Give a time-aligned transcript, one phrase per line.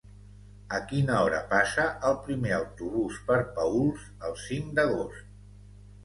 [0.75, 5.29] A quina hora passa el primer autobús per Paüls el cinc d'agost?